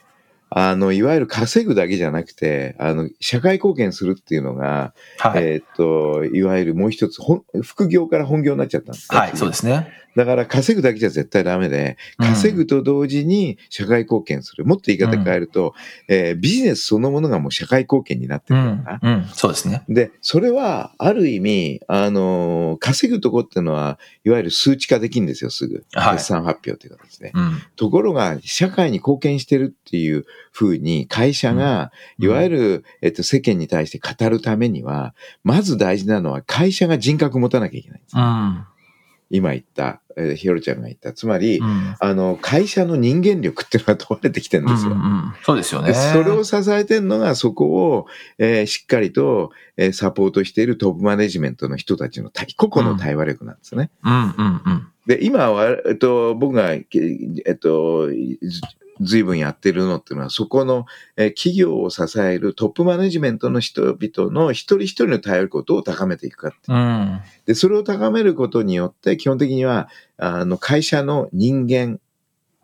[0.49, 5.43] あの、いわゆる稼ぐだけじゃなくて、あの、社会貢献するっていうのが、はい。
[5.43, 9.91] えーっと、いわゆるもう一つ、本副業から本業になっちゃったんですねはい、そうですね。
[10.15, 14.65] だから稼ぐだけじゃ絶対ダメで、うん稼ぐと同時に社会貢献する。
[14.65, 15.73] もっと言い方変えると、
[16.07, 19.13] えービジネスそのものがもう社会貢献になってうるからん。
[19.19, 19.25] うん。
[19.33, 19.83] そうですね。
[19.89, 25.85] で、それは、ある意味、あのー稼ぐとこっていうのは、いわゆる数値化できるんですよ、すぐ。
[25.93, 27.31] はい決算発表という形で。
[27.33, 27.61] うん。
[27.75, 38.25] ところが、社会に貢献してるっていうふうに、会社が、いわゆる、えっと、世間に対して語るためには、まず大事なのは、会社が人格を持たなきゃいけないんですうよ。
[38.25, 38.65] ん。
[39.29, 41.13] 今言った、えーひろちゃんが言った。
[41.13, 41.95] つまり、うん。
[41.99, 44.91] あの、会社の人間力っていうのが問われてきてるんですよ。
[44.91, 45.89] うんうんそうですよね。
[45.89, 48.07] でそれを支えてるのが、そこを、
[48.37, 53.89] えーしっかりと、えーサポートしているトップマネジメントの人たちの対個々の対話力なんですね。
[54.03, 54.87] うんうんうん。
[55.07, 58.09] で、今は、えっと、僕が、えっと、
[59.01, 60.85] ずずいぶんやってるのっていうのは、そこの、
[61.17, 66.57] えー企業を支えるトップマネジメントの人々の一人一人の対応力をどう高めていくかって。
[66.67, 67.21] うん。
[67.45, 71.99] で、それを高めることによって、基本的には、あの、会社の人間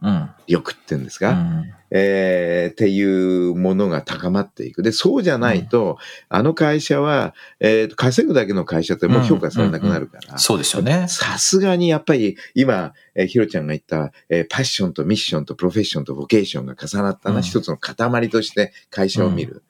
[0.01, 0.29] うん。
[0.47, 4.81] 力ってんですか、うんえーっていうものが高まっていく。
[4.81, 5.97] で、そうじゃないと、
[6.29, 10.37] あの会社は、えーと稼ぐだけの会社ってもう評価されなくなるから。
[10.37, 11.07] そうですよね。
[11.09, 19.53] さすがにやっぱり今、えーひろちゃんが言った、えーパッションとミッションとプロフェッションとボケーションが重なったな、うん一つの塊として会社を見る。
[19.53, 19.61] うん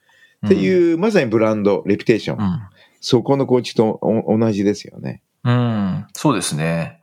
[0.43, 2.43] っていう、まさにブランド、レピュテーション。
[2.43, 2.59] うん。
[2.99, 5.21] そこの構築とお同じですよね。
[5.43, 6.07] うん。
[6.13, 7.00] そうですね。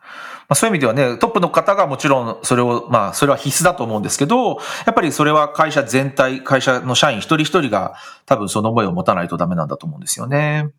[0.48, 10.70] まあ、そういう意味ではね、トップの方がもちろんそれを、まあ、それは必須だと思うんですけど、やっぱりそれは会社全体、会社の社員一人一人が多分その思いを持たないとダメなんだと思うんですよね。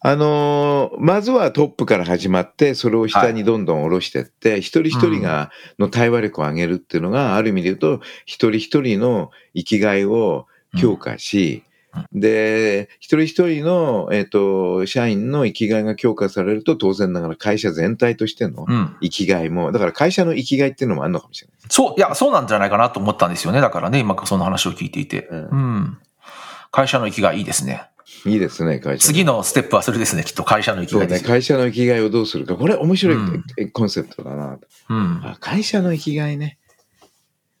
[0.00, 10.46] あのーまずはトップから始まって、それを下にどんどん下ろしていって、一人一人が、の対話力を上げるっていうのが、ある意味で言うと、一人一人の生きがいを
[10.78, 11.64] 強化し、
[12.12, 18.96] で、一人一人の、えっ、と、社員の生きがいが強化されると、当然ながら会社全体としてのうん。
[19.00, 21.56] 生きがいも、だから会社の生きがいっていうのもあるのかもしれない。
[21.68, 23.60] そう、いや、そうなんじゃないかなと思ったんですよね。
[23.60, 25.28] だからね、今その話を聞いていて。
[25.30, 25.98] うんうん。
[26.70, 27.88] 会社の生きがいいいですね。
[28.24, 29.06] いいですね、会社。
[29.06, 31.24] 次のステップはそれですね、きっと会社の生きがいです。
[31.24, 32.56] 会社の生きがいをどうするか。
[32.56, 33.18] これ面白いう
[33.66, 34.58] んコンセプトだな。
[34.88, 35.20] うん。
[35.24, 36.58] あ会社の生きがいね。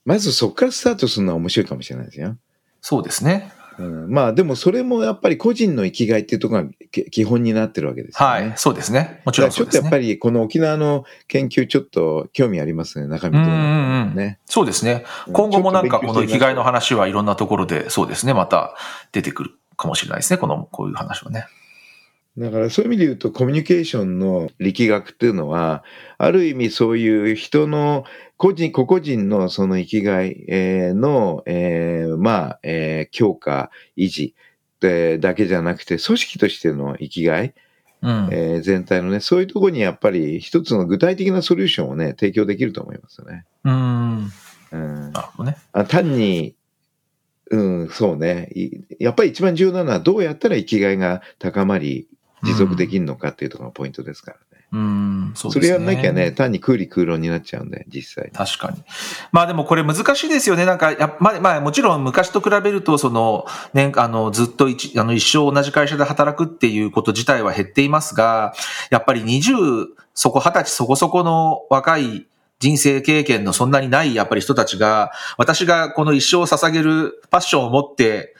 [0.04, 2.36] まずそこからスタートするのは面白いかもしれないですよ。
[2.80, 3.52] そうですね。
[3.78, 8.34] うん、まあでもそれもやっぱり個人の生きがいっていうところがけ基本になってるわけですよね。
[8.34, 8.52] はい。
[8.56, 9.22] そうですね。
[9.24, 9.78] もちろんだからちそうですね。
[9.78, 14.38] ょっとやっぱりこの沖縄の研究ちょっと興味ありますね、中身とうんうんうんね。
[14.46, 15.04] そうですね。
[15.26, 18.74] うん今後もなんかこの生きがいの話はいろんなところで、そうですね、また
[19.12, 20.38] 出てくるかもしれないですね。
[20.38, 21.46] この、こういう話はね。
[22.38, 25.84] だからそういう意味で言うとコミュニケーションの力学っていうのは、
[26.18, 28.04] ある意味そういう人の
[28.36, 34.34] 個人、個々人のその生きがいえーの、えーまあ、えー強化、維持
[34.80, 37.54] でだけじゃなくて、組織としての生きがい、
[38.02, 38.28] うん。
[38.30, 43.44] えー全体のね、そういうところにやっぱり一つの具体的なソリューションをね、提供できると思いますよね。
[43.64, 44.32] うん。
[44.72, 45.56] うん、なるほどね。
[45.72, 46.54] あ単に、
[47.50, 48.50] うん、そうね。
[48.54, 52.08] いやっぱり一番重要なのはどうやったら生きがいが高まり、
[52.42, 54.45] 持続できるのかっていうところがポイントですからね。
[54.72, 55.32] うん。
[55.34, 55.78] そうそですね。
[55.78, 58.30] れやんなきゃね、単に空理空論になっちゃうんで、実際。
[58.32, 58.82] 確かに。
[59.32, 60.64] まあでもこれ難しいですよね。
[60.64, 68.54] なんか、やまあ、まあもちろん昔と比べると、その、ね、あの、ずっと一、あの、一生同じ会社で働くっていうこと自体は減っていますが、
[68.90, 72.26] やっぱり20、そこ、20歳そこそこの若い
[72.58, 78.34] 人生経験のそんなにないやっぱり人たちが、私がこの一生を捧げるパッションを持って、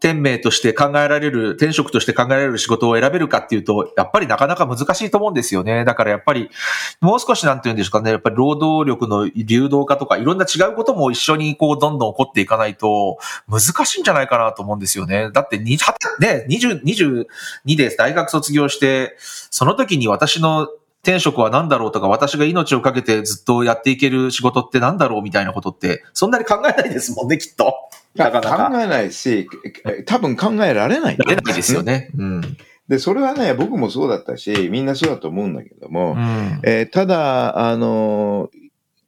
[0.00, 5.84] 天命として考えられる、天職として考えられる仕事を選べるかっていうと、やっぱりなかなか難しいと思うんですよね。
[5.84, 6.50] だからやっぱり、
[7.00, 15.30] もう少しなんて言うんですかね、やっぱり労働力の流動化とか、いろんな違うことも一緒にこう、どんどん起こっていかないと、難しいんじゃないかなと思うんですよね。
[15.32, 15.76] だって、ね、
[16.48, 17.26] 22
[17.76, 20.68] で大学卒業して、その時に私の
[21.02, 27.74] 転職は何だろうとか、私が命をかけてずっとやっていける仕事って何だろうみたいなことって、そんなに考えないですもんね、きっと。
[28.14, 28.70] なかなか。
[28.70, 29.48] 考えないし、
[30.06, 31.16] 多分考えられない。
[31.18, 32.10] やれないですよね。
[32.16, 32.56] うん。
[32.88, 36.60] で、それはね、僕もそうだったし、みんなそうだと思うんだけども、うん。
[36.64, 38.50] えーただ、あの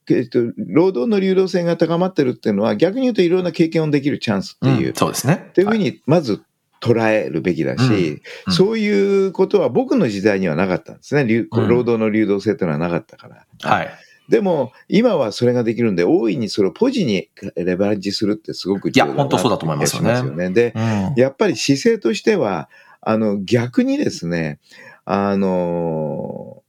[0.09, 5.45] えっと、労働の流動性が高まってるっていうのは、逆に言うといろんな経験をできるチャンスっていう、うんそうですね。
[5.49, 6.41] っていうふうに、まず
[6.83, 11.47] 捉えるべきだし、うんうんそういうことは僕の時代にはなかったんですね。
[11.51, 13.45] 労働の流動性っていうのはなかったから。
[13.61, 13.89] はい。
[14.29, 21.13] でも、今はそれができるんで、大いにそれをポジにレバレッジするってすごく重要だないや本当そうだと思いますよね気がしねで、うん。
[21.15, 22.69] やっぱり姿勢としては、
[23.01, 24.59] あの、逆にですね、
[25.05, 26.63] あの、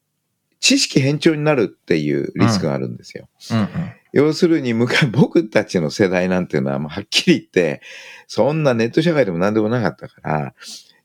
[0.60, 3.28] 知識偏重になるっていうリスクがあるんですよ。
[3.50, 3.68] うんうん。
[4.14, 7.82] 要するに、昔、僕たちの世代なんていうのは、もうはっきり言って、
[8.28, 10.54] そんなネット社会でも何でもなかったから、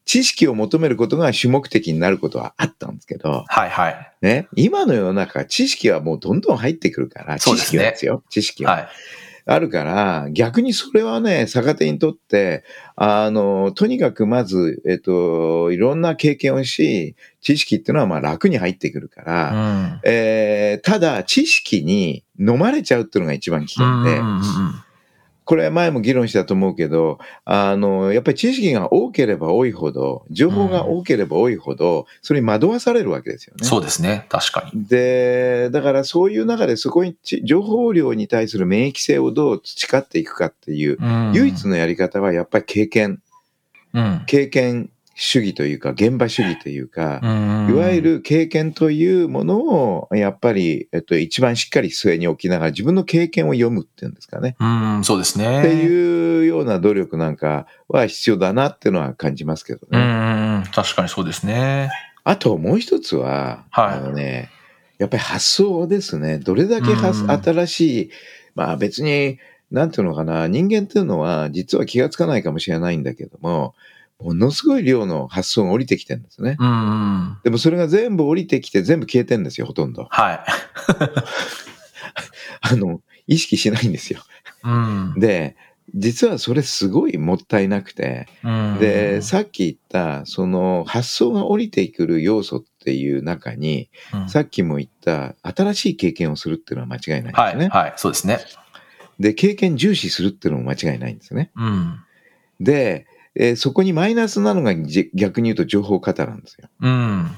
[0.05, 4.13] 知識を求めることが主目的になることはあったんですけど、はいはい。
[4.21, 8.71] ね、今の世の中、知識はもうどんどん入ってくるから、知識はですよ、知識は。
[8.73, 8.87] はい。
[9.51, 12.63] あるから、逆にそれはね、逆手にとって、
[12.95, 19.99] あの、とにかくまず、えっと、いろんな経験をし、知識っていうのはまあ楽に入ってくるから、うん。
[20.03, 24.41] えーただ、知識に飲まれちゃうっていうのが一番危険で、うんうんうん
[25.49, 33.65] これは前も議論したと思うけど、あの、やっぱり知識が多ければ多いほど、情報が多ければ多いほど、それに惑わされるわけですよね。
[33.65, 34.27] そうですね。
[34.29, 34.85] 確かに。
[34.85, 43.19] で、だからそういう中でそこにち情報量に対する免疫性をどう培っていくかっていう、うん唯一のやり方はやっぱり経験、
[43.95, 44.23] うん。
[44.27, 54.55] 経験主義というか、現場主義というか、うんいわゆる経験というものを、やっぱり、えっと、一番しっかり据えに置きながら自分の経験を読むっていうんですかね。
[54.59, 55.59] うん、そうですね。
[55.59, 59.99] っていうような努力なんかは必要だなっていうのは感じますけどね。
[59.99, 61.89] うん確かにそうですね。
[62.23, 64.49] あともう一つは、はいあのね、
[64.99, 66.39] やっぱり発想ですね。
[66.39, 68.11] どれだけ新しい、
[68.55, 69.37] まあ別に、
[69.69, 73.75] なんていうのかな、人間っていうのは実は気がつかないかもしれないんだけども、
[74.19, 76.57] ものすごい量の発想が降りてきてるんですね。
[76.59, 76.71] うんう
[77.31, 77.37] ん。
[77.43, 80.07] でもそれが全部降りてきて全部消えてんですよ、ほとんど。
[80.09, 80.39] はい。
[82.61, 84.21] あの、意識しないんですよ。
[84.63, 85.13] うん。
[85.17, 85.55] で、
[85.95, 97.69] 実はそれすごいもったいなくて、うんで、さっき言った、その発想が降りてくる要素っていう中に、うんさっきも言った新しい経験をするっていうのは間違いないんですね。
[97.69, 98.39] はい、はい、そうですね。
[99.19, 101.51] で、経験重視するっていうのも間違いないんですね。
[101.55, 101.99] うん。
[102.59, 103.07] で、
[103.39, 106.69] えーそこにマイナスなのがじ逆に言うと情報過多なんですよ。
[106.81, 107.31] うん。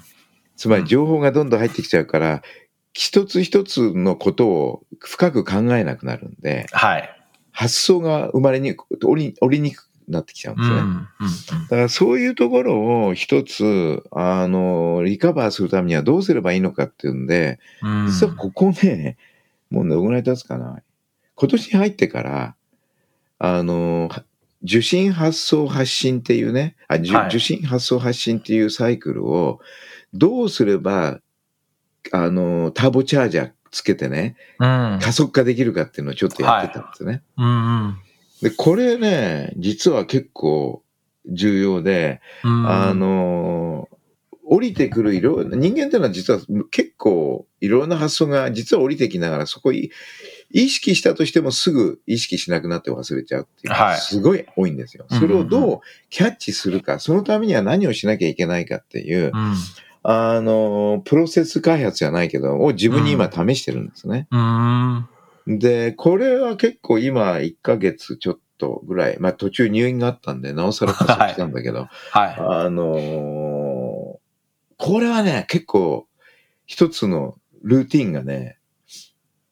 [0.57, 2.41] つまり情報がどんどん入ってきちゃうから、
[2.93, 7.17] 一つ一つのことを深く考えなくなるんで、はい。
[7.51, 10.75] 発想が生まれにくく、降りにくくなってきちゃうんですね。
[10.75, 10.85] うん。
[10.85, 11.07] うん。
[11.63, 18.07] だからそういうところを一つ、あの、リカバーするためにはどうすればいいのかっていうんで、うん。
[18.07, 19.17] 実はここね、
[19.69, 20.81] もうどのぐらい経つかな。
[21.35, 22.55] 今年に入ってから、
[23.37, 24.23] あの、は
[24.63, 29.59] 受信発送発信っていうね、あ、じゅはい受信発送発信っていうサイクルを、
[30.13, 31.19] どうすれば、
[32.11, 34.99] あの、ターボチャージャーつけてね、うん。
[35.01, 37.23] 加速化できるかっていうのをちょっとやってたんですね。
[37.37, 37.97] うん。
[38.41, 40.83] で、これね、実は結構
[41.27, 42.67] 重要で、うん。
[42.69, 43.87] あ、の、
[44.43, 49.91] 降りてくるいろ、人間っていうのは実は結構いろんな発想が実は降りてきながらそこい
[50.53, 55.05] 意識したとしてもすぐ意識しなくなって忘れちゃうっていうのはいがすごい多いんですよ。
[55.09, 59.55] うんそれをどうキャッチするか、そのためには何をしなきゃいけないかっていうう、ん。
[60.03, 64.27] あの、プロセス開発じゃないけど、を自分に今試してるんですね。
[64.31, 65.07] うん。
[65.59, 72.35] で、これは結構今1ヶ月ちょっとぐらい、まあ途中入院があったんで、なおさら加速したんだけど、 はい。
[72.37, 74.21] あのー
[74.83, 76.07] これはね、結構、
[76.65, 78.57] 一つのルーティンがね、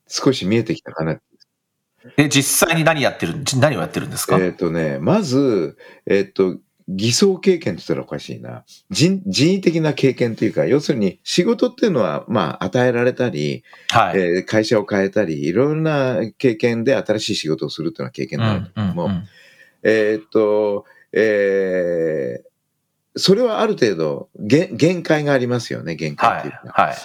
[0.09, 1.19] 少し見えてきたかな。
[2.17, 4.37] え、実際に何やってる、何をやってるんですか？
[4.39, 8.63] えっ、とね、まず、えっ、と、偽装経験って言ったらおかしいな。
[8.89, 14.19] 人、人為的な経験というか、要するに仕事っていうのは、まあ、与えられたり、はい。
[14.19, 19.23] えー会社を変えたり、いろんな経験で新しい仕事をするっていうのは経験なんだけども、うんうん
[19.83, 22.49] えーっと、えー
[23.15, 26.81] それはある程度、限限界がありますよね、限界はいっていうか。。
[26.83, 26.95] はい。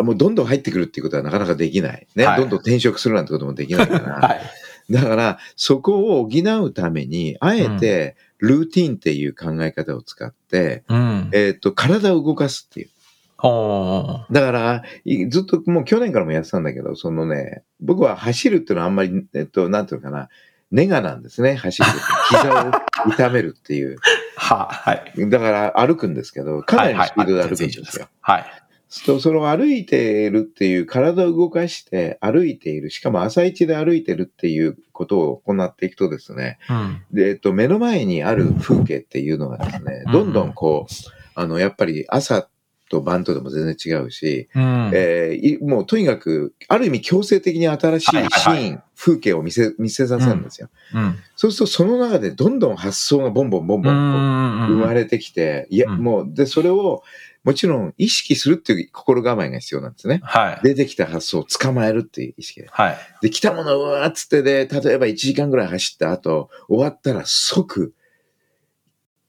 [0.00, 2.06] もうどんどん入ってくるっていうことはなかなかできない。
[2.14, 2.26] ね。
[2.26, 4.14] はいどんどん転職するなんてこともできないから。
[4.28, 4.92] はい。
[4.92, 11.28] だから、そこを補うために、あえて、ルーティンっていう考え方を使って、うん。
[11.32, 12.88] えーっと、体を動かすっていう。
[13.36, 20.28] ほだから、いずっともう去年からもやってたんだけど、そのね、僕は走るっていうのはあんまり、えっと、なんていうのかな、
[20.72, 21.98] ネガなんですね、走るって。
[22.36, 23.96] 膝を痛めるっていう。
[24.36, 25.30] は、はい。
[25.30, 28.08] だから歩くんですけど、かなりのスピードで歩くんはいはいですよ。
[28.20, 28.42] はい。
[28.42, 28.48] と
[28.88, 37.02] その歩いているっていう体を動かして歩いている、しかも朝一で歩いてるっていうことを行っていくとですね、うん。
[37.12, 42.48] で、えっと、目の前にある風景っていうのがですね、どんどんこう、あの、やっぱり朝
[42.88, 44.90] と晩とでも全然違うし、うん。
[44.94, 50.70] えーいもうとにかく、ある意味強制的に新しいシはいはいーン、風景を見せ、見せさせるんですよ。
[50.94, 51.16] うん。
[51.36, 57.02] そうするとその中でどんどん発想がボンボンボンボン生まれてきて、いや、うんもう、で、それを、
[57.48, 60.20] もちろん意識するっていう心構えが必要なんですね。
[60.22, 60.60] はい。
[60.62, 62.68] 出てきた発想を捕まえるっていう意識で。
[62.70, 62.98] はい。
[63.22, 67.94] で、来たものをうわーっつってで、例えば1時間ぐらい走った後、終わったら即、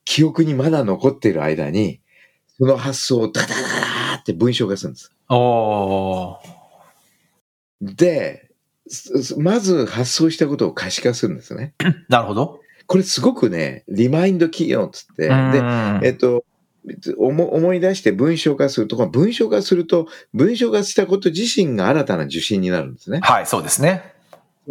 [0.03, 2.01] 記憶にまだ残っている間に、
[2.57, 5.13] その発想をダダダダーって文章化するんです。
[5.29, 7.95] おー。
[7.95, 8.51] で、
[9.37, 11.73] まず発想したことを可視化するんですね。
[12.09, 12.59] なるほど。
[12.85, 16.43] これすごくね、リマインド企業っつって、で、うんえっと、
[17.17, 23.19] 思思い出して文章化すると、文章化すると、文章化したこと自身が新たな受信になるんですね。
[23.21, 24.13] はい、そうですね。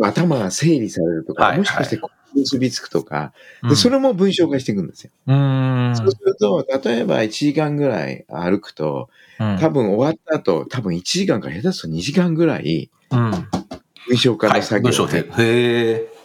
[0.00, 2.00] 頭が整理されるとか、はいもしかして
[2.34, 3.32] 結びつくとか、
[3.62, 5.10] うんで、それも文章化していくんですよ。
[5.26, 5.94] うん。
[5.96, 9.08] そうすると、例えば1時間ぐらい歩くと、
[9.40, 13.30] うん多分終わった後、多分1時間から下手すると2時間ぐらいうん。
[14.08, 15.18] 文章化はいの作、業が文章で。
[15.18, 16.17] へえ。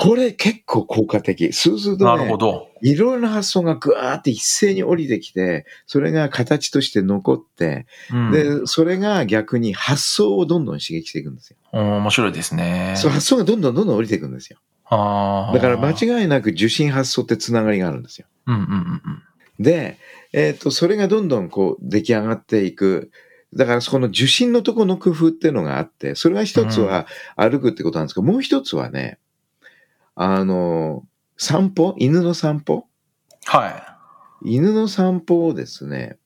[0.00, 1.52] これ結構効果的。
[1.52, 2.68] そうするとなるほね、ど。
[2.82, 11.56] いろいろな発想がぐわーって一斉に降りてきて、それが形として残って、うんで、それが逆に発想をどんどん刺激していくんですよ。
[11.72, 12.94] うん面白いですね。
[12.96, 14.60] そう発想がどんどんどんどん降りていくんですよ。
[14.84, 18.28] あーだから間違いなく受信発想ってつながりがあるんですよ。
[18.46, 19.22] うんうんうんうん。
[19.58, 19.98] で、
[20.32, 23.10] えっ、と、それがどんどんこう出来上がっていく。
[23.52, 29.18] だからそこの受信のところの工夫っていうのがあって、それが一つは歩くってことなんですけど、もう一つはね、
[30.20, 31.04] あの、
[31.36, 31.94] 散歩？
[31.96, 32.88] 犬の散歩？
[33.46, 33.68] は
[34.42, 34.50] い。
[34.56, 36.18] 犬の散歩をですね、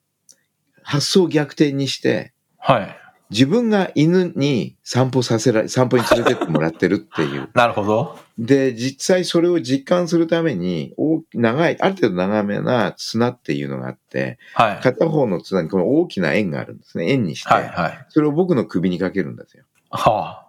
[0.83, 2.97] 発想を逆転にして、はい。
[3.29, 7.51] 自分が犬に散歩させられ、散歩に連れてってもらってるっていう。
[7.55, 8.19] なるほど。
[8.39, 14.83] で、実際それを実感するために、大き長い、ある程度長めな綱っていうのがあって、はい。
[14.83, 17.11] 片方の綱にこの大きな円があるんですね。
[17.11, 18.07] 円にして、はいはい。
[18.09, 19.65] それを僕の首にかけるんですよ。
[19.91, 20.42] は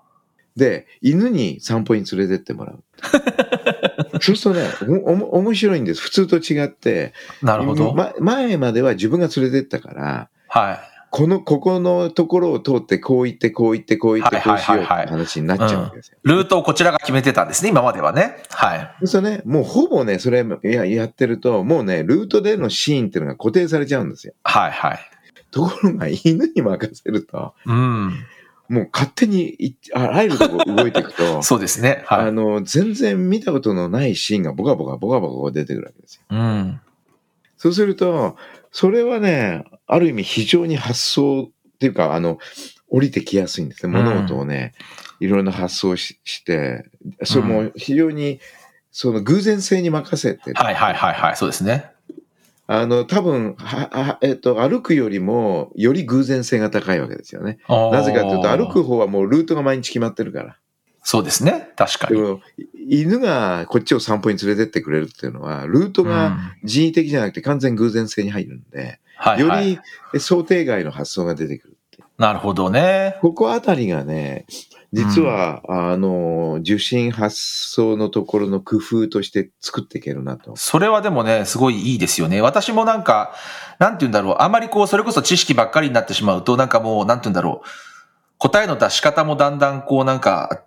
[0.56, 2.84] で、犬に散歩に連れてってもらう。
[4.22, 6.02] そうするとね、おおも面白いんです。
[6.02, 7.14] 普通と違って。
[7.42, 7.46] あ。
[7.46, 7.94] なるほど。
[7.94, 10.80] ま前までは自分が連れてったから、はい。
[11.10, 16.18] この、ここのところを通って、こう言って、こう言って、こう言って、こうしようって話になっちゃうわけですよ。
[16.24, 18.38] ルートをこちらが決めてたんですね、今まではね。
[18.50, 18.80] はい。
[19.02, 24.34] そうするとね、もうほぼね、それややってると、もうね、ルートでのシーンっていうのが固定されちゃうんですよ。
[24.44, 25.00] はいはい。
[25.52, 28.14] ところが、犬に任せると、うん。
[28.70, 32.04] もう勝手にいあらゆるとこ動いていくと、 そうですね。
[32.06, 32.28] はい。
[32.28, 36.22] あの、全然見たことのないシーンがボカボカボカボカ出てくるわけですよ。
[36.30, 36.82] うん。
[37.58, 38.38] そうすると、
[38.72, 42.40] それはね、ある意味非常に発想っていうか、あの、
[42.90, 43.94] 降りてきやすいんですね。
[43.94, 44.74] 物事をね、
[45.20, 46.86] いろんな発想しして、
[47.24, 48.40] それも非常に、
[48.92, 51.36] その偶然性に任せて、はいはいはいはい。
[51.36, 51.93] そうですね。
[52.66, 57.60] あの、多分、は、はえっと、歩くよりも、より偶然性が高いわけですよね。
[57.68, 60.58] なぜかというと、歩く方はもうルートが毎日決まってるから。
[61.04, 61.70] そうですね。
[61.76, 62.16] 確かに。
[62.16, 62.42] でも、
[62.88, 69.80] 犬がこっちを散歩に連れてってくれるっていうのは、ルートうんが人為的じゃなくて完全偶然性に入るんで、よはいはい。
[70.14, 72.04] り想定外の発想が出てくるいう。
[72.18, 73.18] なるほどね。
[73.22, 74.46] ここあたりがね、
[74.94, 80.56] 実は、あの、受信発想のところの工夫として作っていけるなと。
[80.56, 82.42] それはでもね、すごいいいですよね。
[82.42, 83.34] 私もなんか、
[83.80, 84.36] なんて言うんだろう。
[84.40, 87.68] あまりこう、それこそ知識ばっかりになってしまうと、なんかもう、なんて言うんだろう。
[88.38, 90.64] 答えの出し方もだんだんこう、なんか、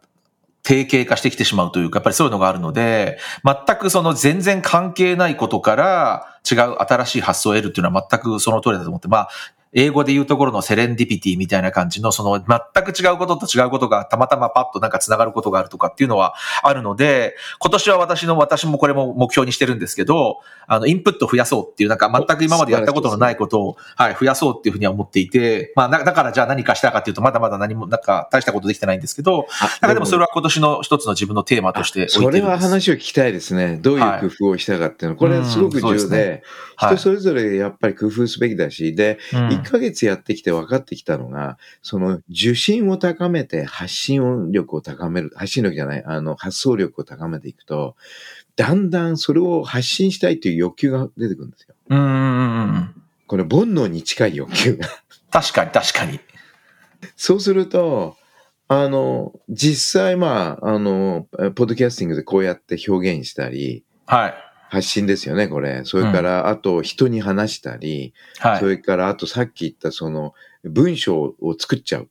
[0.65, 9.29] 定型化してきてしまうというか、やっぱりそういうのがあるので、全くその全然関係ないことから違う新しい発想を得るっていうのは全くその通りだと思って、まあ、
[9.77, 29.47] 英語で言うところのセレンディピティみたいな感じの、その全く違うことと違うことがたまたまパッとなんか繋がることがあるとかっていうのはあるので、今年は私の、私もこれも目標にしてるんですけど、あの、インプット増やそうっていう、なんか全く今までやったことのないことを、はい、増やそうっていうふうには思っていて、まあ、だだからじゃあ何かしたかっていうと、まだまだ何も、なんか大したことできてないんですけど、
[29.83, 32.67] なんかでもそれは今年の一つの自分のテーマとして置いてそれはるんです。
[32.67, 33.77] 話を聞きたいですね。
[33.77, 35.17] どういう工夫をしたかっていうの。
[35.17, 47.97] これすごく重要ですで、はい人それぞれやっぱり工夫すべきだし、で、うん1ヶ月やってきて分かってきたのが、その受信を高めて発信力を高める、発信力じゃない、あの、発想力を高めていくと、
[48.57, 51.75] だんだんそれを発信したいという欲求が出てくるんですよ。
[51.91, 53.03] うんうんうんうん。
[53.27, 54.89] これ煩悩に近い欲求が。
[55.31, 56.21] 確かに確かに。
[57.17, 58.17] そうすると、
[58.69, 64.46] あの、実際まあ、あの、ポッドキャスティングでこうやって表現したり、はい。
[64.69, 65.83] 発信ですよね、これ。
[65.85, 68.61] それから、あと人に話したり、はい。
[68.61, 72.09] それからあとさっき言ったその文章を作っちゃう。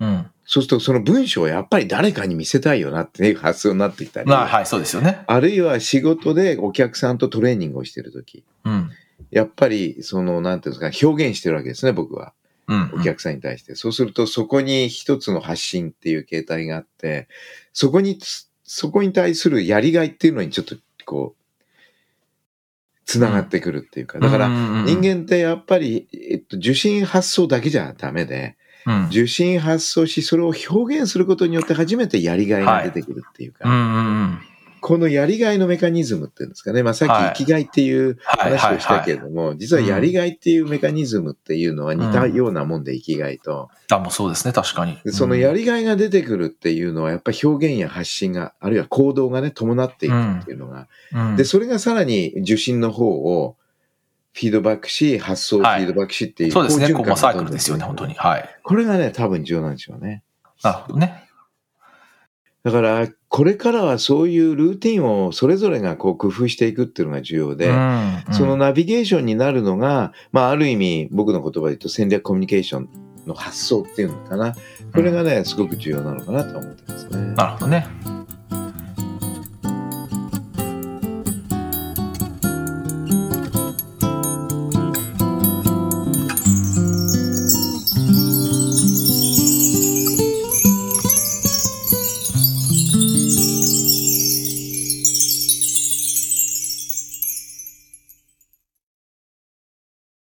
[0.00, 0.30] うん。
[0.44, 4.28] そうするとその文章をやっぱり誰かに見せたいよなっていう発想になってきたり。
[4.28, 5.22] まあ、はい、そうですよね。
[5.26, 8.44] あるいは仕事でお客さんとトレーニングをしてるとき。
[8.64, 8.90] うん。
[9.30, 12.32] やっぱり、その、なんていうんですか、表現してるわけですね、僕は。
[12.66, 12.92] うん。
[12.94, 13.74] お客さんに対して。
[13.74, 17.28] そうすると、そこに一つの発信っていう形態があって、
[17.72, 18.18] そこに、
[18.64, 21.37] そこに対するやりがいっていうのにちょっと、こう、
[23.08, 24.18] つながってくるっていうか。
[24.18, 29.06] だから、ら人、間ってやっぱり、えっと、受信発想だけじゃダメで、うん。
[29.06, 34.40] 受信発想し、それを表現することによって初めてやりがいが出てくるっていうか、うんうんうん。
[34.80, 36.82] このやりがいのメカニズムっていうんですかね。
[36.82, 37.28] まあさはい。
[37.28, 38.56] っき生きがいっていうはい。
[38.56, 44.98] 話をしたけれども、実はやりがいっていうメカニズムっていうのは似たようなもんで生きがいと、あ、もうそうですね、確かに。
[45.04, 53.56] でそのやりがいが出てくるっていうのはやっぱり表現や発信が、あるいは行動がね、伴っていくっていうのが、うん、で、それがさらに受信の方を
[54.34, 58.14] フィードバックし、発想をフィードバックしっていう、そうですね、こうサイクルですよね、本当に。
[58.14, 58.48] はい。
[58.62, 60.22] これがね、多分重要なんでしょうね。
[60.62, 61.27] なるほどね。
[62.64, 67.76] だから、これからはそういうルーティンをそれぞれがこう工夫していくっていうのが重要で、うん
[68.28, 72.88] うんそのナビゲーションになるのが、まあ、ある意味、僕の言葉で言うと戦略コミュニケーション
[73.26, 74.54] の発想っていうのかな。
[74.92, 77.34] これがね、すごく重要なのかなと思ってますね。
[77.34, 77.86] なるほどね。